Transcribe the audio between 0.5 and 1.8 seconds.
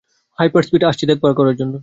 Speed, আসছি দেখা করার জন্য।